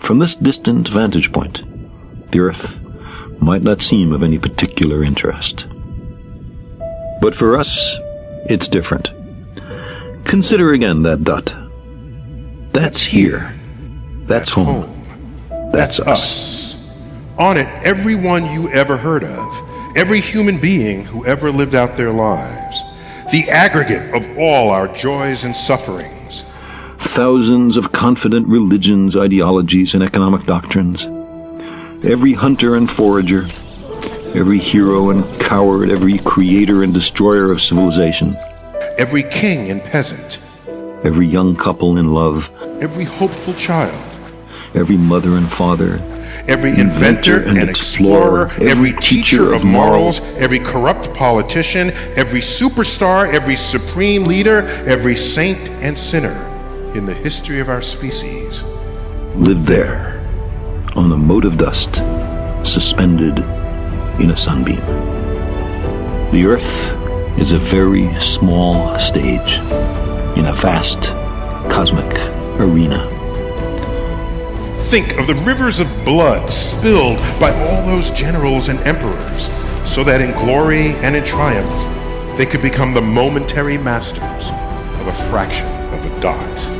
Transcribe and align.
From 0.00 0.18
this 0.18 0.34
distant 0.34 0.88
vantage 0.88 1.30
point, 1.30 1.60
the 2.32 2.40
Earth 2.40 2.74
might 3.40 3.62
not 3.62 3.82
seem 3.82 4.12
of 4.12 4.22
any 4.22 4.38
particular 4.38 5.04
interest. 5.04 5.66
But 7.20 7.34
for 7.34 7.56
us, 7.56 7.96
it's 8.46 8.66
different. 8.66 9.08
Consider 10.24 10.72
again 10.72 11.02
that 11.02 11.22
dot. 11.22 11.52
That's, 12.72 13.00
here. 13.00 13.54
That's, 14.26 14.50
home. 14.50 15.04
That's 15.70 16.00
us. 16.00 16.76
On 17.38 17.56
it, 17.56 17.68
everyone 17.84 18.50
you 18.52 18.70
ever 18.70 18.96
heard 18.96 19.24
of, 19.24 19.96
every 19.96 20.20
human 20.20 20.60
being 20.60 21.04
who 21.04 21.24
ever 21.26 21.50
lived 21.50 21.74
out 21.74 21.96
their 21.96 22.12
lives, 22.12 22.82
the 23.30 23.48
aggregate 23.50 24.14
of 24.14 24.38
all 24.38 24.70
our 24.70 24.88
joys 24.88 25.44
and 25.44 25.54
sufferings 25.54 26.44
thousands 27.00 27.76
of 27.76 27.92
confident 27.92 28.46
religions, 28.46 29.16
ideologies, 29.16 29.94
and 29.94 30.02
economic 30.02 30.46
doctrines. 30.46 31.04
Every 32.04 32.34
hunter 32.34 32.76
and 32.76 32.90
forager, 32.90 33.44
every 34.34 34.58
hero 34.58 35.10
and 35.10 35.24
coward, 35.40 35.90
every 35.90 36.18
creator 36.18 36.82
and 36.82 36.94
destroyer 36.94 37.50
of 37.50 37.60
civilization. 37.60 38.36
Every 38.98 39.22
king 39.24 39.70
and 39.70 39.82
peasant. 39.82 40.40
Every 41.04 41.26
young 41.26 41.56
couple 41.56 41.96
in 41.96 42.12
love. 42.12 42.48
Every 42.82 43.04
hopeful 43.04 43.54
child. 43.54 43.94
Every 44.74 44.96
mother 44.96 45.36
and 45.36 45.50
father. 45.50 45.98
Every 46.46 46.70
inventor, 46.70 47.36
inventor 47.36 47.48
and, 47.48 47.58
and, 47.58 47.70
explorer, 47.70 48.46
explorer 48.46 48.70
every, 48.70 48.90
every 48.90 49.00
teacher 49.00 49.52
of 49.52 49.64
morals, 49.64 50.20
every 50.38 50.58
corrupt 50.58 51.12
politician, 51.12 51.90
every 52.16 52.40
superstar, 52.40 53.32
every 53.32 53.56
supreme 53.56 54.24
leader, 54.24 54.62
every 54.86 55.16
saint 55.16 55.68
and 55.82 55.98
sinner 55.98 56.49
in 56.94 57.04
the 57.04 57.14
history 57.14 57.60
of 57.60 57.68
our 57.68 57.80
species 57.80 58.64
lived 59.36 59.64
there 59.64 60.26
on 60.96 61.12
a 61.12 61.16
mote 61.16 61.44
of 61.44 61.56
dust 61.56 61.94
suspended 62.64 63.38
in 64.20 64.32
a 64.32 64.36
sunbeam. 64.36 64.80
The 66.32 66.44
Earth 66.46 67.38
is 67.38 67.52
a 67.52 67.58
very 67.60 68.20
small 68.20 68.98
stage 68.98 69.52
in 70.36 70.46
a 70.46 70.52
vast 70.52 71.02
cosmic 71.70 72.10
arena. 72.60 73.08
Think 74.90 75.16
of 75.16 75.28
the 75.28 75.34
rivers 75.46 75.78
of 75.78 75.86
blood 76.04 76.50
spilled 76.50 77.18
by 77.38 77.52
all 77.68 77.86
those 77.86 78.10
generals 78.10 78.68
and 78.68 78.80
emperors, 78.80 79.48
so 79.88 80.02
that 80.02 80.20
in 80.20 80.32
glory 80.32 80.94
and 81.04 81.14
in 81.14 81.24
triumph 81.24 82.36
they 82.36 82.46
could 82.46 82.62
become 82.62 82.94
the 82.94 83.00
momentary 83.00 83.78
masters 83.78 84.48
of 85.00 85.06
a 85.06 85.14
fraction 85.30 85.68
of 85.94 86.04
a 86.04 86.20
dot. 86.20 86.79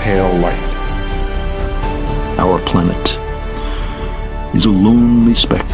pale 0.00 0.32
light. 0.38 0.58
Our 2.38 2.58
planet 2.60 3.16
is 4.56 4.64
a 4.64 4.70
lonely 4.70 5.34
speck 5.34 5.66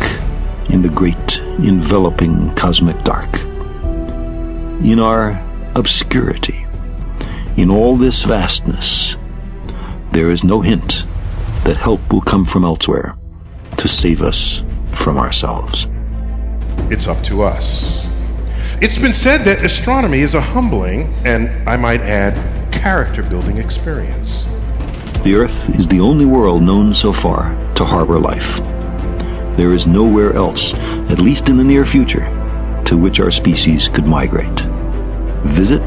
in 0.68 0.82
the 0.82 0.88
great 0.88 1.38
enveloping 1.58 2.52
cosmic 2.56 3.02
dark. 3.04 3.32
In 4.82 4.98
our 4.98 5.40
obscurity, 5.76 6.66
in 7.56 7.70
all 7.70 7.96
this 7.96 8.24
vastness, 8.24 9.14
there 10.10 10.30
is 10.30 10.42
no 10.42 10.60
hint 10.60 11.04
that 11.62 11.76
help 11.76 12.00
will 12.12 12.20
come 12.20 12.44
from 12.44 12.64
elsewhere 12.64 13.16
to 13.76 13.86
save 13.86 14.22
us 14.22 14.62
from 14.94 15.18
ourselves. 15.18 15.86
It's 16.90 17.06
up 17.06 17.22
to 17.24 17.42
us. 17.42 18.06
It's 18.82 18.98
been 18.98 19.14
said 19.14 19.42
that 19.42 19.64
astronomy 19.64 20.20
is 20.20 20.34
a 20.34 20.40
humbling, 20.40 21.14
and 21.24 21.68
I 21.68 21.76
might 21.76 22.00
add, 22.00 22.55
character 22.78 23.22
building 23.22 23.58
experience. 23.58 24.44
The 25.24 25.34
Earth 25.34 25.78
is 25.78 25.88
the 25.88 26.00
only 26.00 26.24
world 26.24 26.62
known 26.62 26.94
so 26.94 27.12
far 27.12 27.50
to 27.74 27.84
harbor 27.84 28.20
life. 28.20 28.56
There 29.56 29.72
is 29.72 29.86
nowhere 29.86 30.34
else, 30.34 30.74
at 30.74 31.18
least 31.18 31.48
in 31.48 31.56
the 31.56 31.64
near 31.64 31.86
future, 31.86 32.26
to 32.86 32.96
which 32.96 33.18
our 33.20 33.30
species 33.30 33.88
could 33.88 34.06
migrate. 34.06 34.60
Visit? 35.46 35.82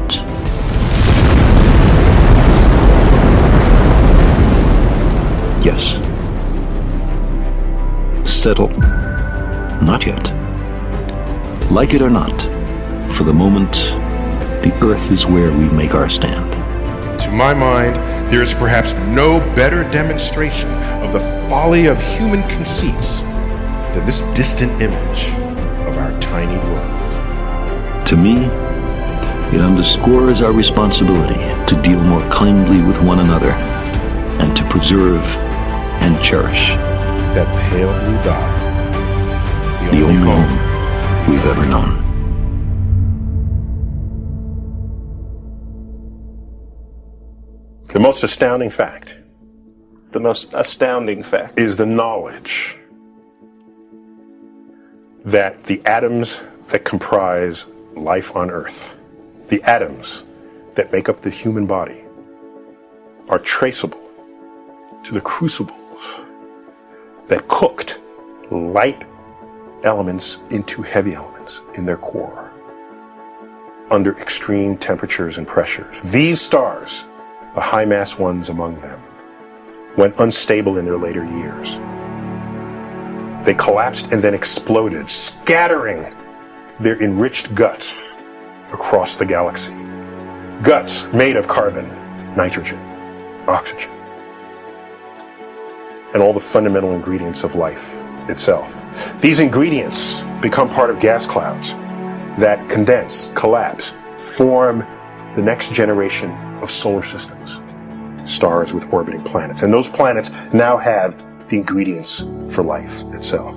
Yes. 5.64 5.96
Settle? 8.28 8.68
Not 9.80 10.04
yet. 10.04 10.24
Like 11.70 11.94
it 11.94 12.02
or 12.02 12.10
not, 12.10 12.36
for 13.16 13.24
the 13.24 13.32
moment, 13.32 13.72
the 14.62 14.76
Earth 14.82 15.10
is 15.10 15.24
where 15.24 15.50
we 15.52 15.64
make 15.70 15.94
our 15.94 16.08
stand. 16.08 16.59
To 17.30 17.36
my 17.36 17.54
mind, 17.54 17.94
there 18.28 18.42
is 18.42 18.52
perhaps 18.52 18.92
no 19.14 19.38
better 19.54 19.84
demonstration 19.92 20.68
of 21.00 21.12
the 21.12 21.20
folly 21.48 21.86
of 21.86 22.00
human 22.00 22.42
conceits 22.48 23.20
than 23.94 24.04
this 24.04 24.22
distant 24.34 24.72
image 24.82 25.28
of 25.86 25.96
our 25.96 26.10
tiny 26.18 26.56
world. 26.58 28.08
To 28.08 28.16
me, 28.16 28.46
it 29.56 29.60
underscores 29.60 30.42
our 30.42 30.50
responsibility 30.50 31.38
to 31.72 31.80
deal 31.84 32.00
more 32.00 32.22
kindly 32.30 32.82
with 32.82 33.00
one 33.00 33.20
another 33.20 33.52
and 34.42 34.56
to 34.56 34.64
preserve 34.64 35.22
and 36.02 36.20
cherish 36.24 36.70
that 37.36 37.46
pale 37.70 37.92
blue 38.00 38.16
dot, 38.24 39.88
the, 39.88 39.98
the 39.98 40.02
only, 40.04 40.16
only 40.16 40.32
home 40.32 41.30
we've 41.30 41.46
ever 41.46 41.64
known. 41.66 42.09
The 48.00 48.04
most 48.04 48.24
astounding 48.24 48.70
fact. 48.70 49.18
The 50.12 50.20
most 50.20 50.54
astounding 50.54 51.22
fact. 51.22 51.58
Is 51.58 51.76
the 51.76 51.84
knowledge 51.84 52.78
that 55.26 55.64
the 55.64 55.84
atoms 55.84 56.40
that 56.68 56.86
comprise 56.86 57.66
life 57.92 58.34
on 58.34 58.50
Earth, 58.50 58.98
the 59.48 59.62
atoms 59.64 60.24
that 60.76 60.90
make 60.92 61.10
up 61.10 61.20
the 61.20 61.28
human 61.28 61.66
body, 61.66 62.00
are 63.28 63.38
traceable 63.38 64.00
to 65.04 65.12
the 65.12 65.20
crucibles 65.20 66.22
that 67.28 67.48
cooked 67.48 67.98
light 68.50 69.04
elements 69.82 70.38
into 70.48 70.80
heavy 70.80 71.12
elements 71.12 71.60
in 71.74 71.84
their 71.84 71.98
core 71.98 72.50
under 73.90 74.16
extreme 74.16 74.78
temperatures 74.78 75.36
and 75.36 75.46
pressures. 75.46 76.00
These 76.00 76.40
stars 76.40 77.04
the 77.54 77.60
high 77.60 77.84
mass 77.84 78.18
ones 78.18 78.48
among 78.48 78.78
them, 78.80 79.00
went 79.96 80.18
unstable 80.20 80.78
in 80.78 80.84
their 80.84 80.96
later 80.96 81.24
years. 81.24 81.78
They 83.44 83.54
collapsed 83.54 84.12
and 84.12 84.22
then 84.22 84.34
exploded, 84.34 85.10
scattering 85.10 86.06
their 86.78 87.02
enriched 87.02 87.54
guts 87.54 88.22
across 88.72 89.16
the 89.16 89.26
galaxy. 89.26 89.74
Guts 90.62 91.10
made 91.12 91.36
of 91.36 91.48
carbon, 91.48 91.88
nitrogen, 92.36 92.78
oxygen, 93.48 93.90
and 96.12 96.22
all 96.22 96.32
the 96.32 96.40
fundamental 96.40 96.92
ingredients 96.92 97.44
of 97.44 97.54
life 97.54 97.96
itself. 98.28 98.84
These 99.20 99.40
ingredients 99.40 100.22
become 100.40 100.68
part 100.68 100.90
of 100.90 101.00
gas 101.00 101.26
clouds 101.26 101.72
that 102.38 102.68
condense, 102.70 103.32
collapse, 103.34 103.94
form 104.18 104.86
the 105.40 105.46
next 105.46 105.72
generation 105.72 106.30
of 106.60 106.70
solar 106.70 107.02
systems 107.02 107.58
stars 108.30 108.74
with 108.74 108.92
orbiting 108.92 109.22
planets. 109.22 109.62
And 109.62 109.72
those 109.72 109.88
planets 109.88 110.30
now 110.52 110.76
have 110.76 111.16
the 111.48 111.56
ingredients 111.56 112.26
for 112.50 112.62
life 112.62 113.02
itself. 113.14 113.56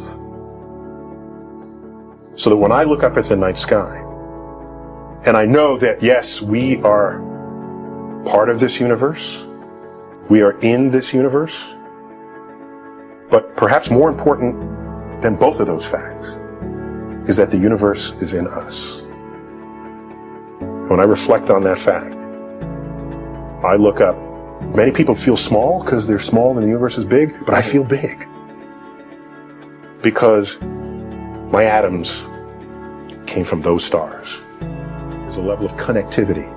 So 2.39 2.49
that 2.49 2.57
when 2.57 2.71
I 2.71 2.83
look 2.83 3.03
up 3.03 3.17
at 3.17 3.25
the 3.25 3.35
night 3.35 3.57
sky, 3.57 3.97
and 5.25 5.35
I 5.35 5.45
know 5.45 5.75
that 5.77 6.01
yes, 6.01 6.41
we 6.41 6.81
are 6.83 7.19
part 8.25 8.47
of 8.47 8.61
this 8.61 8.79
universe, 8.79 9.45
we 10.29 10.41
are 10.41 10.57
in 10.61 10.89
this 10.89 11.13
universe, 11.13 11.75
but 13.29 13.57
perhaps 13.57 13.91
more 13.91 14.09
important 14.09 15.21
than 15.21 15.35
both 15.35 15.59
of 15.59 15.67
those 15.67 15.85
facts 15.85 16.39
is 17.29 17.35
that 17.35 17.51
the 17.51 17.57
universe 17.57 18.13
is 18.21 18.33
in 18.33 18.47
us. 18.47 19.02
When 20.89 20.99
I 20.99 21.03
reflect 21.03 21.49
on 21.49 21.63
that 21.63 21.77
fact, 21.77 22.13
I 23.65 23.75
look 23.75 24.01
up. 24.01 24.17
Many 24.75 24.91
people 24.91 25.15
feel 25.15 25.37
small 25.37 25.81
because 25.81 26.07
they're 26.07 26.19
small 26.19 26.51
and 26.57 26.63
the 26.63 26.67
universe 26.67 26.97
is 26.97 27.05
big, 27.05 27.33
but 27.45 27.53
I 27.53 27.61
feel 27.61 27.83
big. 27.85 28.27
Because 30.01 30.59
my 30.61 31.63
atoms 31.63 32.21
came 33.27 33.45
from 33.45 33.61
those 33.61 33.85
stars. 33.85 34.35
There's 34.59 35.37
a 35.37 35.41
level 35.41 35.65
of 35.65 35.73
connectivity. 35.73 36.49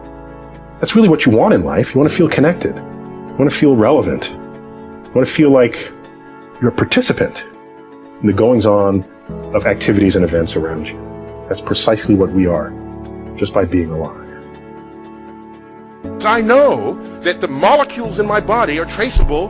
That's 0.81 0.97
really 0.97 1.09
what 1.09 1.25
you 1.25 1.33
want 1.33 1.55
in 1.55 1.65
life. 1.65 1.95
You 1.95 2.01
want 2.01 2.11
to 2.11 2.17
feel 2.17 2.29
connected. 2.29 2.75
You 2.75 3.35
want 3.39 3.51
to 3.51 3.57
feel 3.57 3.77
relevant. 3.77 4.31
You 4.31 5.11
want 5.15 5.27
to 5.27 5.33
feel 5.33 5.51
like 5.51 5.93
you're 6.61 6.71
a 6.71 6.75
participant 6.75 7.45
in 8.21 8.27
the 8.27 8.33
goings 8.33 8.67
on 8.67 9.05
of 9.55 9.67
activities 9.67 10.17
and 10.17 10.25
events 10.25 10.57
around 10.57 10.89
you. 10.89 11.45
That's 11.49 11.61
precisely 11.61 12.15
what 12.15 12.33
we 12.33 12.47
are, 12.47 12.71
just 13.37 13.55
by 13.55 13.65
being 13.65 13.91
alive. 13.91 14.27
I 16.25 16.41
know 16.41 16.95
that 17.21 17.41
the 17.41 17.49
molecules 17.49 18.19
in 18.19 18.27
my 18.27 18.41
body 18.41 18.79
are 18.79 18.85
traceable 18.85 19.49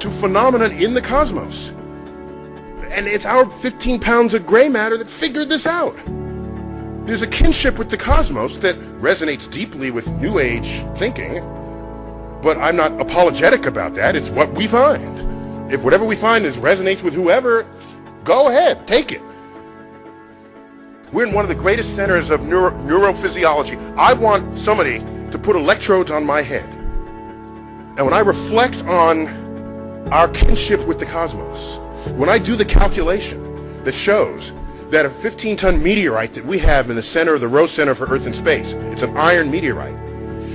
to 0.00 0.10
phenomena 0.10 0.66
in 0.66 0.94
the 0.94 1.00
cosmos. 1.00 1.70
And 2.90 3.06
it's 3.06 3.26
our 3.26 3.46
15 3.46 4.00
pounds 4.00 4.34
of 4.34 4.46
gray 4.46 4.68
matter 4.68 4.96
that 4.96 5.10
figured 5.10 5.48
this 5.48 5.66
out. 5.66 5.96
There's 7.06 7.22
a 7.22 7.26
kinship 7.26 7.78
with 7.78 7.88
the 7.88 7.96
cosmos 7.96 8.58
that 8.58 8.76
resonates 9.00 9.50
deeply 9.50 9.90
with 9.90 10.08
New 10.08 10.38
Age 10.38 10.82
thinking, 10.94 11.40
but 12.42 12.58
I'm 12.58 12.76
not 12.76 13.00
apologetic 13.00 13.66
about 13.66 13.94
that. 13.94 14.14
It's 14.14 14.28
what 14.28 14.52
we 14.52 14.66
find. 14.66 15.72
If 15.72 15.84
whatever 15.84 16.04
we 16.04 16.16
find 16.16 16.44
is 16.44 16.56
resonates 16.56 17.02
with 17.02 17.14
whoever, 17.14 17.66
go 18.24 18.48
ahead, 18.48 18.86
take 18.86 19.12
it. 19.12 19.22
We're 21.10 21.26
in 21.26 21.32
one 21.32 21.42
of 21.42 21.48
the 21.48 21.54
greatest 21.54 21.96
centers 21.96 22.28
of 22.28 22.46
neuro- 22.46 22.72
neurophysiology. 22.82 23.96
I 23.96 24.12
want 24.12 24.58
somebody 24.58 24.98
to 25.30 25.38
put 25.38 25.56
electrodes 25.56 26.10
on 26.10 26.24
my 26.24 26.42
head. 26.42 26.68
And 27.96 28.04
when 28.04 28.12
I 28.12 28.20
reflect 28.20 28.84
on 28.84 29.26
our 30.12 30.28
kinship 30.28 30.86
with 30.86 30.98
the 30.98 31.06
cosmos, 31.06 31.78
when 32.10 32.28
I 32.28 32.36
do 32.36 32.56
the 32.56 32.64
calculation 32.64 33.82
that 33.84 33.94
shows 33.94 34.52
that 34.90 35.06
a 35.06 35.10
15 35.10 35.56
ton 35.56 35.82
meteorite 35.82 36.34
that 36.34 36.44
we 36.44 36.58
have 36.58 36.90
in 36.90 36.96
the 36.96 37.02
center 37.02 37.34
of 37.34 37.40
the 37.40 37.48
Rose 37.48 37.72
Center 37.72 37.94
for 37.94 38.06
Earth 38.06 38.26
and 38.26 38.36
Space, 38.36 38.74
it's 38.74 39.02
an 39.02 39.16
iron 39.16 39.50
meteorite. 39.50 39.96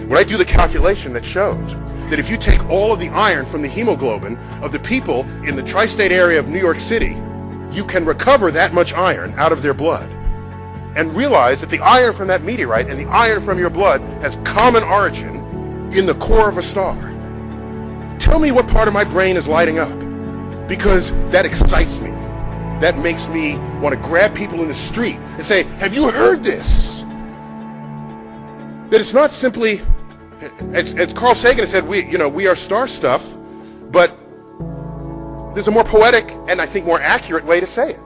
When 0.07 0.17
I 0.17 0.23
do 0.23 0.37
the 0.37 0.45
calculation 0.45 1.13
that 1.13 1.25
shows 1.25 1.73
that 2.09 2.19
if 2.19 2.29
you 2.29 2.37
take 2.37 2.63
all 2.69 2.93
of 2.93 2.99
the 2.99 3.09
iron 3.09 3.45
from 3.45 3.63
the 3.63 3.67
hemoglobin 3.67 4.37
of 4.61 4.71
the 4.71 4.79
people 4.79 5.21
in 5.47 5.55
the 5.55 5.63
tri 5.63 5.87
state 5.87 6.11
area 6.11 6.39
of 6.39 6.47
New 6.47 6.59
York 6.59 6.79
City, 6.79 7.17
you 7.71 7.83
can 7.83 8.05
recover 8.05 8.51
that 8.51 8.71
much 8.71 8.93
iron 8.93 9.33
out 9.37 9.51
of 9.51 9.63
their 9.63 9.73
blood 9.73 10.12
and 10.95 11.15
realize 11.15 11.61
that 11.61 11.69
the 11.69 11.79
iron 11.79 12.13
from 12.13 12.27
that 12.27 12.43
meteorite 12.43 12.87
and 12.87 12.99
the 12.99 13.09
iron 13.11 13.41
from 13.41 13.57
your 13.57 13.69
blood 13.69 14.01
has 14.21 14.35
common 14.43 14.83
origin 14.83 15.35
in 15.93 16.05
the 16.05 16.15
core 16.15 16.49
of 16.49 16.57
a 16.57 16.63
star. 16.63 16.95
Tell 18.19 18.39
me 18.39 18.51
what 18.51 18.67
part 18.67 18.87
of 18.87 18.93
my 18.93 19.03
brain 19.03 19.35
is 19.35 19.47
lighting 19.47 19.79
up 19.79 19.91
because 20.67 21.11
that 21.29 21.45
excites 21.45 21.99
me. 21.99 22.11
That 22.79 22.97
makes 22.97 23.27
me 23.27 23.57
want 23.79 23.95
to 23.95 24.01
grab 24.01 24.35
people 24.35 24.61
in 24.61 24.67
the 24.67 24.73
street 24.73 25.15
and 25.15 25.45
say, 25.45 25.63
Have 25.79 25.93
you 25.93 26.09
heard 26.09 26.43
this? 26.43 27.01
That 28.89 28.99
it's 28.99 29.13
not 29.13 29.33
simply, 29.33 29.81
as, 30.73 30.93
as 30.95 31.13
Carl 31.13 31.35
Sagan 31.35 31.65
said, 31.67 31.87
we, 31.87 32.05
you 32.05 32.17
know, 32.17 32.29
we 32.29 32.47
are 32.47 32.55
star 32.55 32.87
stuff, 32.87 33.37
but 33.91 34.17
there's 35.53 35.67
a 35.67 35.71
more 35.71 35.83
poetic 35.83 36.31
and 36.47 36.61
I 36.61 36.65
think 36.65 36.85
more 36.85 36.99
accurate 36.99 37.45
way 37.45 37.59
to 37.59 37.65
say 37.65 37.91
it. 37.91 38.01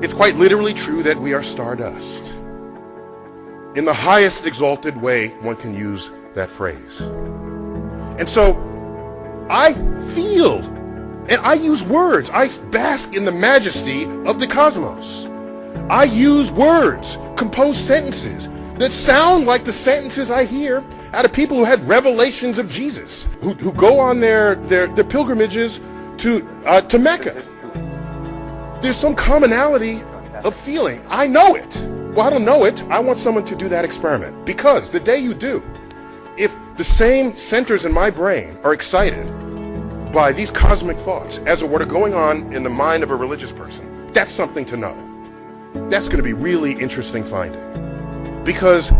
It's 0.00 0.14
quite 0.14 0.36
literally 0.36 0.74
true 0.74 1.02
that 1.02 1.18
we 1.18 1.34
are 1.34 1.42
stardust. 1.42 2.32
In 3.74 3.84
the 3.84 3.92
highest 3.92 4.46
exalted 4.46 4.96
way 4.96 5.28
one 5.40 5.56
can 5.56 5.74
use 5.74 6.12
that 6.34 6.48
phrase. 6.48 7.00
And 7.00 8.28
so 8.28 8.56
I 9.50 9.74
feel 10.14 10.58
and 11.28 11.40
I 11.42 11.54
use 11.54 11.82
words. 11.82 12.30
I 12.30 12.48
bask 12.70 13.14
in 13.14 13.24
the 13.24 13.32
majesty 13.32 14.04
of 14.24 14.38
the 14.38 14.46
cosmos. 14.46 15.26
I 15.90 16.04
use 16.04 16.52
words, 16.52 17.18
compose 17.36 17.76
sentences 17.76 18.48
that 18.78 18.92
sound 18.92 19.46
like 19.46 19.64
the 19.64 19.72
sentences 19.72 20.30
I 20.30 20.44
hear 20.44 20.84
out 21.12 21.24
of 21.24 21.32
people 21.32 21.56
who 21.56 21.64
had 21.64 21.86
revelations 21.88 22.58
of 22.58 22.70
Jesus, 22.70 23.26
who, 23.40 23.54
who 23.54 23.72
go 23.72 23.98
on 23.98 24.20
their, 24.20 24.54
their, 24.54 24.86
their 24.86 25.04
pilgrimages 25.04 25.80
to, 26.18 26.46
uh, 26.64 26.82
to 26.82 26.98
Mecca 27.00 27.42
there's 28.80 28.96
some 28.96 29.14
commonality 29.14 30.02
of 30.44 30.54
feeling. 30.54 31.04
I 31.08 31.26
know 31.26 31.56
it. 31.56 31.84
Well, 32.14 32.26
I 32.26 32.30
don't 32.30 32.44
know 32.44 32.64
it. 32.64 32.82
I 32.84 32.98
want 33.00 33.18
someone 33.18 33.44
to 33.44 33.56
do 33.56 33.68
that 33.68 33.84
experiment. 33.84 34.44
Because 34.46 34.88
the 34.90 35.00
day 35.00 35.18
you 35.18 35.34
do, 35.34 35.62
if 36.36 36.56
the 36.76 36.84
same 36.84 37.36
centers 37.36 37.84
in 37.84 37.92
my 37.92 38.10
brain 38.10 38.56
are 38.62 38.72
excited 38.72 39.26
by 40.12 40.32
these 40.32 40.50
cosmic 40.50 40.96
thoughts 40.96 41.38
as 41.38 41.62
what 41.64 41.82
are 41.82 41.86
going 41.86 42.14
on 42.14 42.52
in 42.52 42.62
the 42.62 42.70
mind 42.70 43.02
of 43.02 43.10
a 43.10 43.16
religious 43.16 43.52
person, 43.52 44.06
that's 44.12 44.32
something 44.32 44.64
to 44.66 44.76
know. 44.76 44.94
That's 45.90 46.08
going 46.08 46.18
to 46.18 46.22
be 46.22 46.32
really 46.32 46.72
interesting 46.72 47.24
finding. 47.24 48.44
Because 48.44 48.90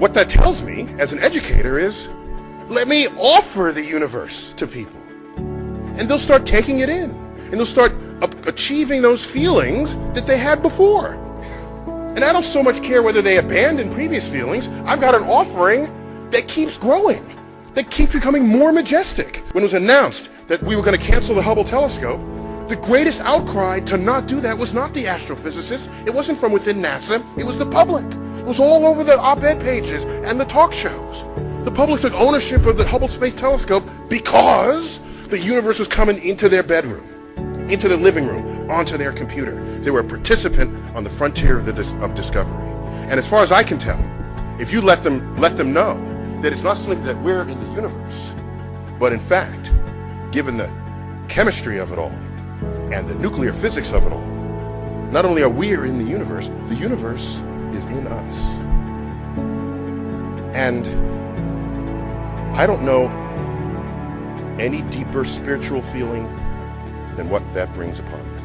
what 0.00 0.14
that 0.14 0.28
tells 0.28 0.62
me 0.62 0.88
as 0.98 1.12
an 1.12 1.18
educator 1.20 1.78
is 1.78 2.08
let 2.68 2.88
me 2.88 3.06
offer 3.08 3.70
the 3.74 3.84
universe 3.84 4.54
to 4.56 4.66
people. 4.66 5.00
And 5.36 6.08
they'll 6.08 6.18
start 6.18 6.46
taking 6.46 6.80
it 6.80 6.88
in. 6.88 7.10
And 7.10 7.54
they'll 7.54 7.66
start 7.66 7.92
achieving 8.22 9.02
those 9.02 9.24
feelings 9.24 9.94
that 10.14 10.26
they 10.26 10.38
had 10.38 10.62
before. 10.62 11.14
And 12.16 12.24
I 12.24 12.32
don't 12.32 12.44
so 12.44 12.62
much 12.62 12.82
care 12.82 13.02
whether 13.02 13.22
they 13.22 13.38
abandon 13.38 13.90
previous 13.90 14.30
feelings. 14.30 14.68
I've 14.84 15.00
got 15.00 15.14
an 15.14 15.22
offering 15.22 15.88
that 16.30 16.48
keeps 16.48 16.76
growing, 16.76 17.24
that 17.74 17.90
keeps 17.90 18.12
becoming 18.12 18.46
more 18.46 18.72
majestic. 18.72 19.36
When 19.52 19.62
it 19.62 19.66
was 19.66 19.74
announced 19.74 20.28
that 20.48 20.62
we 20.62 20.76
were 20.76 20.82
going 20.82 20.98
to 20.98 21.04
cancel 21.04 21.34
the 21.34 21.42
Hubble 21.42 21.64
telescope, 21.64 22.20
the 22.68 22.76
greatest 22.76 23.20
outcry 23.20 23.80
to 23.80 23.96
not 23.96 24.26
do 24.26 24.40
that 24.40 24.56
was 24.56 24.74
not 24.74 24.92
the 24.92 25.04
astrophysicists. 25.04 25.88
It 26.06 26.14
wasn't 26.14 26.38
from 26.38 26.52
within 26.52 26.82
NASA. 26.82 27.24
It 27.38 27.44
was 27.44 27.58
the 27.58 27.66
public. 27.66 28.04
It 28.04 28.44
was 28.44 28.60
all 28.60 28.86
over 28.86 29.04
the 29.04 29.18
op-ed 29.18 29.60
pages 29.60 30.04
and 30.04 30.38
the 30.38 30.44
talk 30.44 30.72
shows. 30.72 31.24
The 31.64 31.70
public 31.70 32.00
took 32.00 32.14
ownership 32.14 32.66
of 32.66 32.76
the 32.76 32.86
Hubble 32.86 33.08
Space 33.08 33.34
Telescope 33.34 33.84
because 34.08 34.98
the 35.28 35.38
universe 35.38 35.78
was 35.78 35.88
coming 35.88 36.22
into 36.22 36.48
their 36.48 36.62
bedroom 36.62 37.09
into 37.72 37.88
the 37.88 37.96
living 37.96 38.26
room, 38.26 38.70
onto 38.70 38.96
their 38.96 39.12
computer. 39.12 39.52
They 39.80 39.90
were 39.90 40.00
a 40.00 40.04
participant 40.04 40.74
on 40.96 41.04
the 41.04 41.10
frontier 41.10 41.56
of, 41.56 41.64
the 41.64 41.72
dis- 41.72 41.92
of 41.94 42.14
discovery. 42.14 42.66
And 43.08 43.18
as 43.18 43.28
far 43.28 43.42
as 43.42 43.52
I 43.52 43.62
can 43.62 43.78
tell, 43.78 43.98
if 44.60 44.72
you 44.72 44.80
let 44.80 45.02
them 45.02 45.36
let 45.36 45.56
them 45.56 45.72
know 45.72 45.94
that 46.42 46.52
it's 46.52 46.62
not 46.62 46.76
something 46.76 47.02
that 47.04 47.20
we're 47.22 47.42
in 47.42 47.58
the 47.60 47.74
universe, 47.74 48.32
but 48.98 49.12
in 49.12 49.18
fact, 49.18 49.72
given 50.32 50.56
the 50.56 50.70
chemistry 51.28 51.78
of 51.78 51.92
it 51.92 51.98
all 51.98 52.12
and 52.92 53.08
the 53.08 53.14
nuclear 53.16 53.52
physics 53.52 53.92
of 53.92 54.06
it 54.06 54.12
all, 54.12 54.26
not 55.10 55.24
only 55.24 55.42
are 55.42 55.48
we 55.48 55.72
in 55.72 55.98
the 55.98 56.04
universe, 56.04 56.48
the 56.66 56.74
universe 56.74 57.40
is 57.72 57.84
in 57.86 58.06
us. 58.06 58.44
And 60.54 60.86
I 62.56 62.66
don't 62.66 62.84
know 62.84 63.08
any 64.58 64.82
deeper 64.82 65.24
spiritual 65.24 65.80
feeling 65.80 66.26
than 67.16 67.28
what 67.28 67.42
that 67.54 67.72
brings 67.74 67.98
upon 67.98 68.20
us. 68.20 68.39